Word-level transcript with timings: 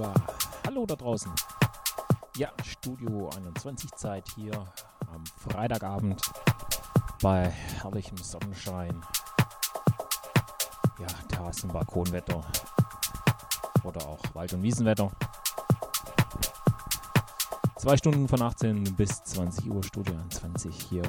Jo, 0.00 0.14
hallo 0.64 0.86
da 0.86 0.96
draußen. 0.96 1.30
Ja, 2.38 2.48
Studio 2.64 3.28
21 3.36 3.90
Zeit 3.96 4.26
hier 4.34 4.54
am 5.12 5.22
Freitagabend 5.26 6.22
bei 7.20 7.50
herrlichem 7.50 8.16
Sonnenschein. 8.16 8.98
Ja, 10.98 11.06
Terrassen, 11.28 11.70
Balkonwetter 11.70 12.42
oder 13.84 14.06
auch 14.06 14.22
Wald- 14.32 14.54
und 14.54 14.62
Wiesenwetter. 14.62 15.10
Zwei 17.76 17.98
Stunden 17.98 18.26
von 18.26 18.40
18 18.40 18.96
bis 18.96 19.22
20 19.24 19.70
Uhr, 19.70 19.82
Studio 19.84 20.14
21 20.14 20.80
hier. 20.88 21.02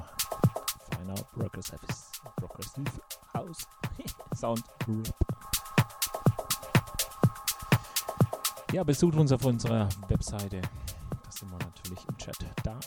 Feiner 0.93 1.15
Progressive, 1.31 1.79
Progressive 2.35 2.91
House 3.33 3.65
Sound 4.35 4.65
Group. 4.83 5.30
Ja, 8.71 8.85
besucht 8.85 9.15
uns 9.15 9.33
auf 9.33 9.43
unserer 9.43 9.89
Webseite. 10.07 10.61
Da 10.61 11.31
sind 11.31 11.51
wir 11.51 11.57
natürlich 11.57 12.07
im 12.07 12.17
Chat 12.17 12.37
da. 12.63 12.79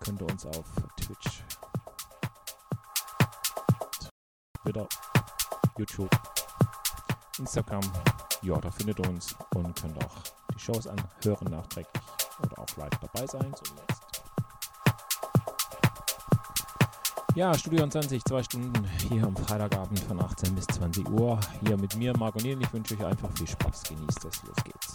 Könnt 0.00 0.22
ihr 0.22 0.26
uns 0.26 0.46
auf 0.46 0.64
Twitch, 0.96 1.42
Twitter, 4.62 4.88
YouTube, 5.76 6.10
Instagram, 7.38 7.82
ja, 8.40 8.58
da 8.58 8.70
findet 8.70 8.98
ihr 9.00 9.08
uns 9.10 9.36
und 9.54 9.82
könnt 9.82 10.02
auch 10.02 10.16
die 10.54 10.58
Shows 10.58 10.86
anhören 10.86 11.50
nachträglich 11.50 12.02
oder 12.42 12.58
auch 12.58 12.76
live 12.78 12.98
dabei 13.02 13.26
sein, 13.26 13.52
so 13.54 13.74
Ja, 17.38 17.54
Studio 17.54 17.86
20, 17.86 18.24
zwei 18.24 18.42
Stunden 18.42 18.72
hier 19.08 19.22
am 19.22 19.36
Freitagabend 19.36 20.00
von 20.00 20.20
18 20.20 20.56
bis 20.56 20.66
20 20.66 21.08
Uhr. 21.08 21.38
Hier 21.64 21.76
mit 21.76 21.94
mir, 21.94 22.12
Marco 22.18 22.40
Niel. 22.40 22.60
Ich 22.60 22.72
wünsche 22.72 22.94
euch 22.94 23.04
einfach 23.04 23.30
viel 23.36 23.46
Spaß. 23.46 23.84
Genießt 23.84 24.24
es. 24.24 24.42
Los 24.42 24.64
geht's. 24.64 24.87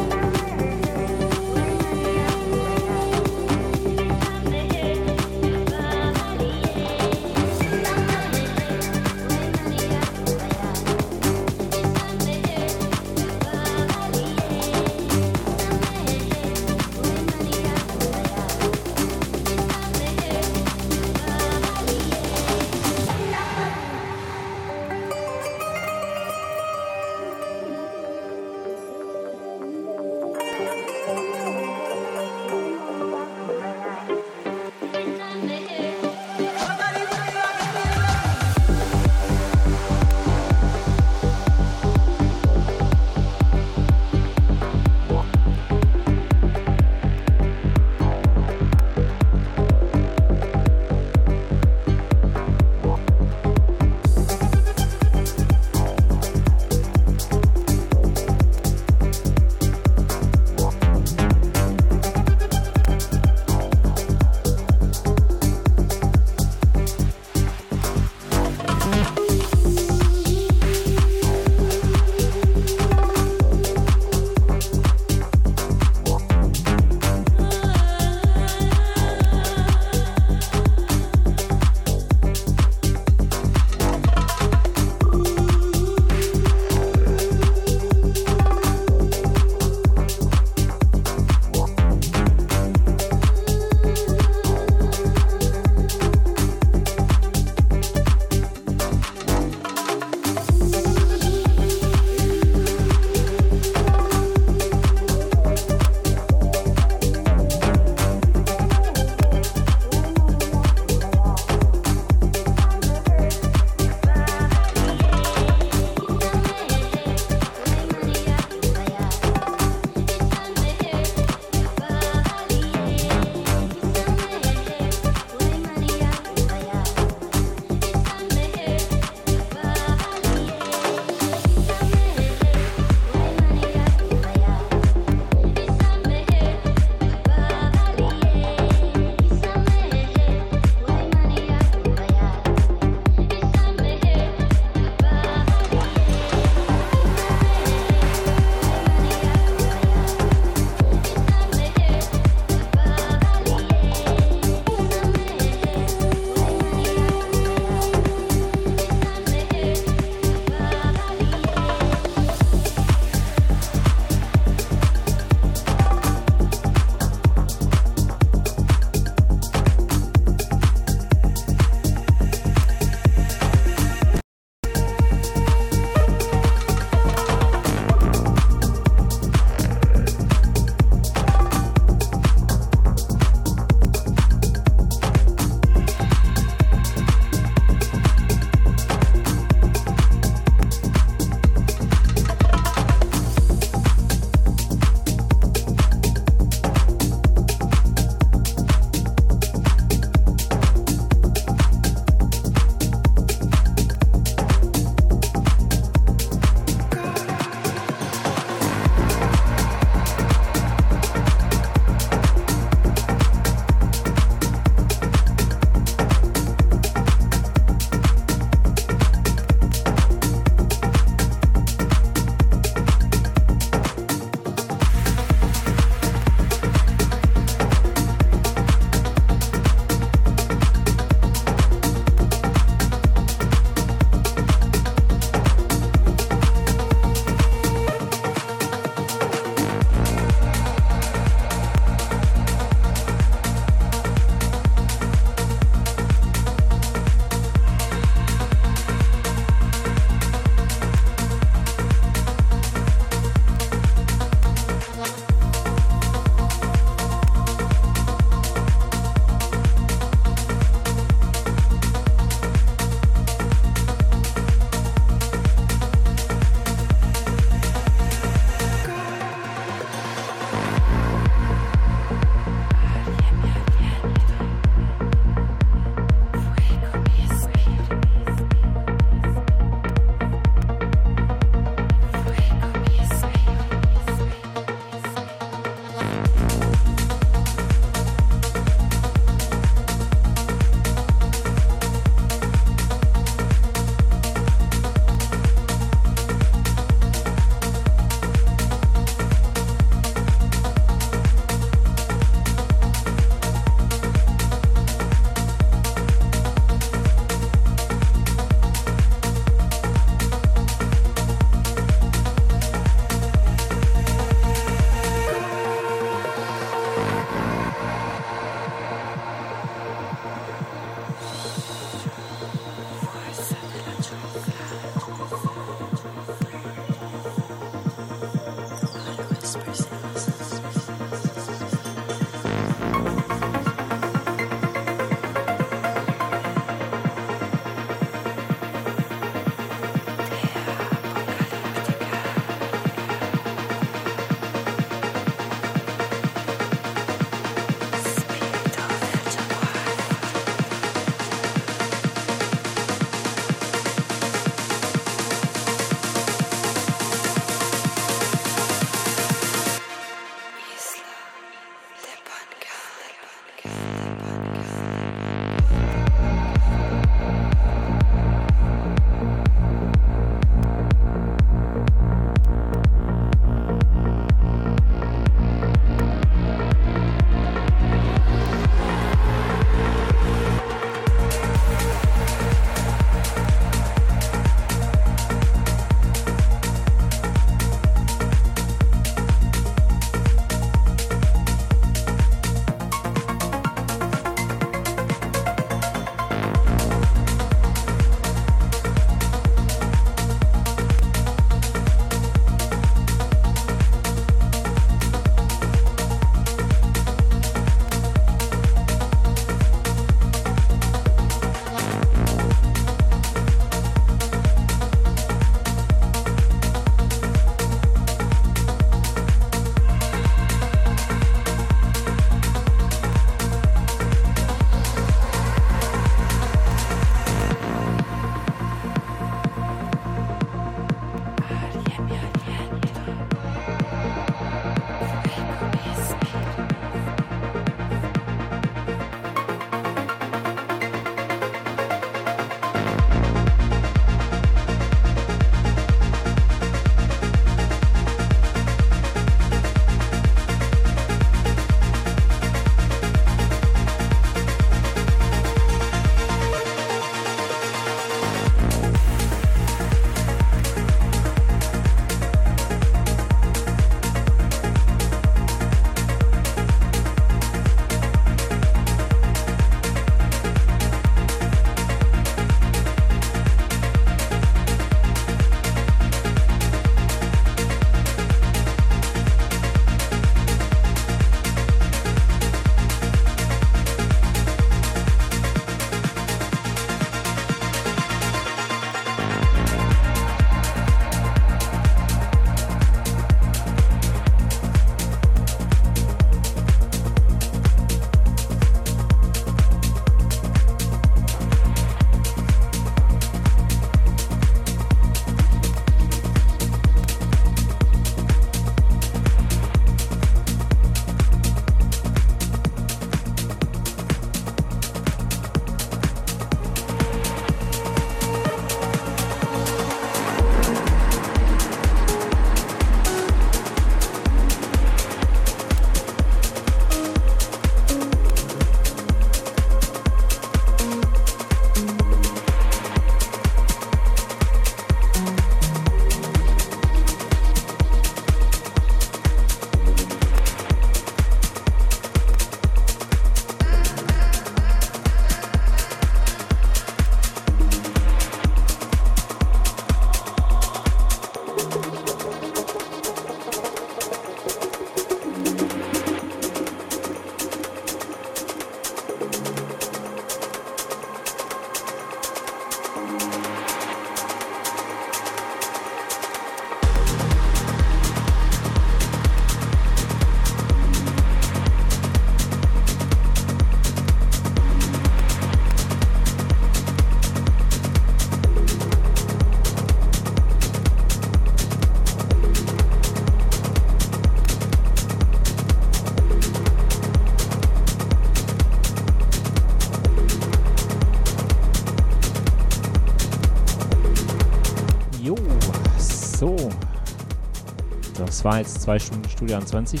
Das 598.38 598.44
war 598.44 598.58
jetzt 598.58 598.82
zwei 598.82 599.00
Stunden 599.00 599.28
Studio 599.28 599.60
20. 599.60 600.00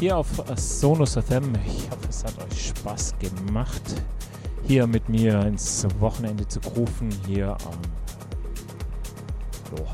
Hier 0.00 0.16
auf 0.16 0.26
Sonus 0.56 1.12
FM. 1.12 1.52
Ich 1.64 1.88
hoffe, 1.88 2.08
es 2.08 2.24
hat 2.24 2.34
euch 2.38 2.70
Spaß 2.70 3.14
gemacht, 3.20 3.82
hier 4.66 4.84
mit 4.88 5.08
mir 5.08 5.40
ins 5.42 5.86
Wochenende 6.00 6.48
zu 6.48 6.58
rufen. 6.74 7.08
Hier 7.28 7.50
am 7.50 7.78
oh, 9.78 9.86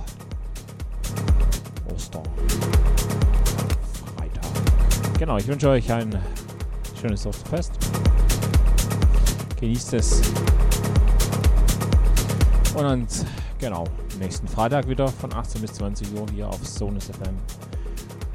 Ostern. 1.95 2.23
Freitag. 4.17 5.19
Genau, 5.19 5.37
ich 5.37 5.47
wünsche 5.47 5.69
euch 5.69 5.93
ein 5.93 6.19
schönes 6.99 7.27
Osterfest. 7.27 7.75
Genießt 9.61 9.93
es. 9.93 10.23
Und 12.75 12.83
dann, 12.83 13.07
genau, 13.59 13.85
nächsten 14.19 14.49
Freitag 14.49 14.89
wieder 14.89 15.09
von 15.09 15.33
18 15.33 15.61
bis 15.61 15.75
20 15.75 16.15
Uhr 16.15 16.27
hier 16.33 16.49
auf 16.49 16.67
Sonus 16.67 17.07
FM. 17.07 17.37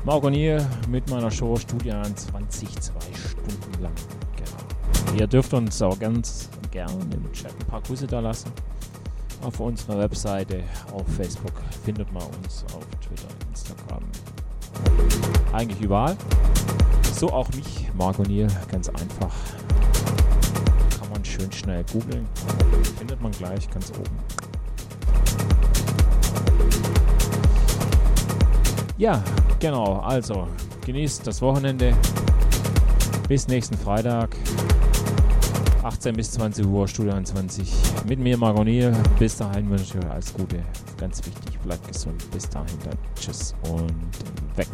Marco 0.04 0.30
Nier 0.30 0.66
mit 0.90 1.10
meiner 1.10 1.30
Show 1.30 1.56
Studio 1.56 2.02
20, 2.04 2.80
zwei 2.80 3.00
Stunden 3.14 3.82
lang. 3.82 3.94
Genau. 4.36 5.20
Ihr 5.20 5.28
dürft 5.28 5.54
uns 5.54 5.82
auch 5.82 5.98
ganz 6.00 6.50
gerne 6.72 6.94
im 7.14 7.32
Chat 7.32 7.52
ein 7.60 7.68
paar 7.68 7.82
Grüße 7.82 8.08
da 8.08 8.20
lassen. 8.20 8.52
Auf 9.44 9.60
unserer 9.60 10.00
Webseite, 10.00 10.64
auf 10.94 11.08
Facebook 11.16 11.54
findet 11.84 12.12
man 12.14 12.24
uns, 12.24 12.64
auf 12.76 12.86
Twitter, 13.00 13.28
Instagram, 13.50 14.04
eigentlich 15.54 15.82
überall. 15.82 16.16
So 17.14 17.30
auch 17.30 17.50
mich, 17.54 17.90
Marco 17.96 18.24
Nier, 18.24 18.48
ganz 18.72 18.90
einfach. 18.90 19.34
Kann 21.00 21.10
man 21.12 21.26
schön 21.26 21.52
schnell 21.52 21.84
googeln. 21.92 22.28
Findet 22.98 23.22
man 23.22 23.32
gleich 23.32 23.70
ganz 23.70 23.92
oben. 23.92 24.41
Ja, 29.02 29.24
genau. 29.60 29.98
Also, 30.02 30.48
genießt 30.86 31.26
das 31.26 31.42
Wochenende. 31.42 31.92
Bis 33.28 33.48
nächsten 33.48 33.76
Freitag. 33.76 34.36
18 35.82 36.16
bis 36.16 36.34
20 36.34 36.68
Uhr, 36.68 36.88
Studio 36.88 37.14
21. 37.14 37.74
Mit 38.08 38.20
mir, 38.20 38.38
Margonier. 38.38 38.94
Bis 39.18 39.38
dahin 39.38 39.68
wünsche 39.72 39.98
ich 39.98 40.06
euch 40.06 40.12
alles 40.12 40.32
Gute. 40.32 40.58
Ganz 41.00 41.18
wichtig, 41.26 41.58
bleibt 41.62 41.88
gesund. 41.88 42.24
Bis 42.30 42.48
dahin 42.48 42.78
dann. 42.86 42.98
Tschüss 43.20 43.56
und 43.64 43.92
weg. 44.56 44.68